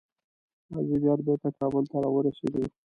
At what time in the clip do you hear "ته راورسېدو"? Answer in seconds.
1.91-2.61